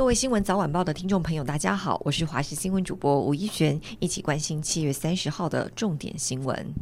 [0.00, 6.74] 各位新闻早晚报的听众朋友，大家好，我是华视新闻主播吴依璇，一起关心七月三十号的重点新闻。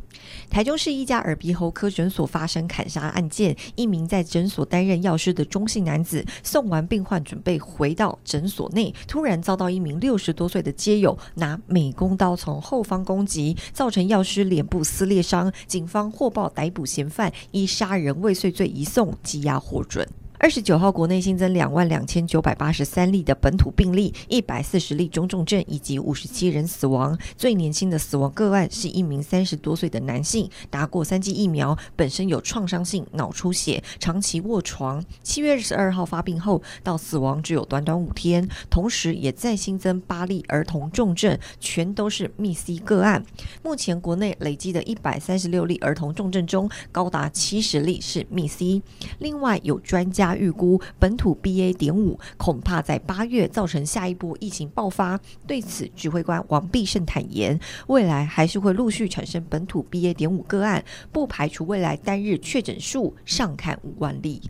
[0.48, 15.53] 台中市一家耳鼻喉科诊所发生砍杀案件，一名在诊所担任药师的中性男子送完病患，准备回到诊所内，突然遭到一名六十多岁的街友拿美工刀从后方攻击，造成药师脸部撕裂伤。
[15.66, 20.09] 警方获报逮捕嫌犯，依杀人未遂罪移送羁押获准。
[20.41, 27.19] 二十九号，国内新增两万两千九百八十三例的本土病例，一百四十例中重症，以及五十七人死亡。
[27.37, 35.05] 最年轻的死亡个案是一名三十多岁的男性，打过三剂疫苗，本身有创伤性脑出血，长期卧床。
[35.24, 43.24] 七月二十二号发病后到死亡只有短短五天，同时也再新增八例儿童重症，全都是密 C 个案。
[43.65, 48.80] 目前国内累计的一百三十六例儿童重症中，高达七十例是密 C。
[49.18, 50.27] 另外有专家。
[50.37, 51.73] 预估本土 BA.
[51.74, 55.20] 点五恐怕在八月造成下一波疫情爆发。
[55.46, 60.12] 对此，指挥官王必胜坦言，未来还是会陆续产生本土 BA.
[60.15, 64.40] 点五个案，不排除未来单日确诊数上看五万例。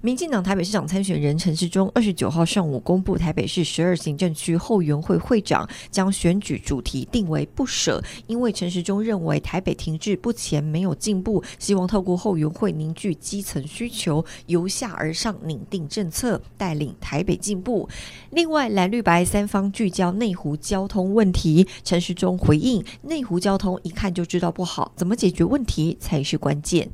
[0.00, 17.88] 民进党台北市长参选人陈时中二十九号上午公布，台北市十二行政区后援会会长将选举主题定为“不舍”，因为陈时中认为台北停滞不前，没有进步，希望透过后援会凝聚基层需求，由下而上拟定政策，带领台北进步。
[18.30, 26.90] 另外，蓝绿白三方聚焦内湖交通问题，陈时中回应：内湖交通一看就知道不好，怎么解决问题才是关键。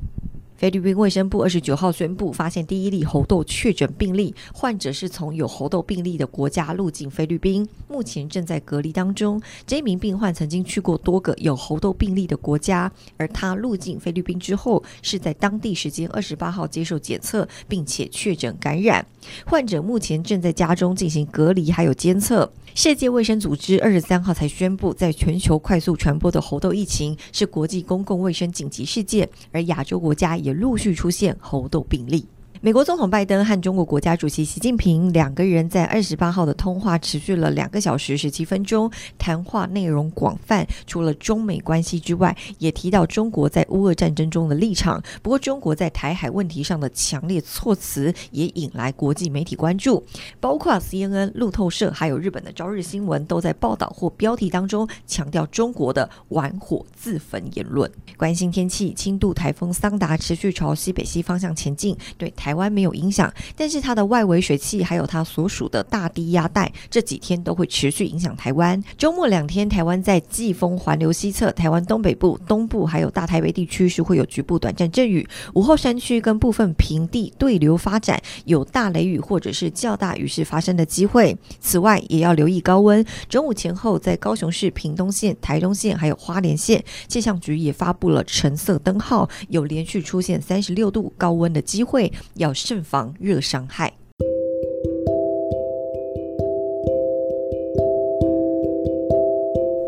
[0.61, 9.41] 菲律宾卫生部二十九号宣布，发现第一例猴痘确诊病例，患者是从有猴痘病例的国家入境菲律宾，目前正在隔离当中。
[9.65, 19.03] 这名病患曾经去过多个有猴痘病例的国家，而他入境菲律宾之后，是在当地时间二十八号接受检测，并且确诊感染。
[19.47, 22.53] 患者目前正在家中进行隔离，还有监测。
[22.73, 32.25] 世界卫生组织二十三号才宣布，在全球快速传播的猴痘疫情是国际公共卫生紧急事件，而亚洲国家也陆续出现猴痘病例。
[32.63, 45.01] 美国总统拜登和中国国家主席习近平两个人在二十八号的通话持续了两个小时十七分钟，谈话内容广泛，除了中美关系之外，也提到中国在乌俄战争中的立场。
[45.23, 50.05] 不过，中国在台海问题上的强烈措辞也引来国际媒体关注，
[50.39, 57.91] 包括 CNN、路透社还有日本的朝日新闻都在报道或标题当中强调中国的“玩火自焚”言论。
[58.17, 62.50] 关心天气，轻度台风桑达持续朝西北西方向前进，对台。
[62.51, 68.83] 台湾没有影响，但是它的外围水汽还有它所属的大低压带，这几天都会持续影响台湾。
[68.97, 75.25] 周末两天，台湾在季风环流西侧，台湾东北部、东部还有大台北地区是会有局部短暂阵雨。
[75.53, 81.33] 午后山区跟部分平地对流发展，有大雷雨或者是较大雨势发生的机会。
[81.61, 83.05] 此外，也要留意高温。
[83.29, 92.11] 中午前后，在高雄市屏东县、台东县还有花莲县，气象局也发布了橙色灯号，有连续出现三十六度高温的机会。
[92.41, 93.93] 要慎防热伤害。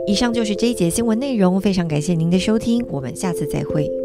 [0.05, 4.02] 以上就是这一节新闻内容，非常感谢您的收听，我们下次再会。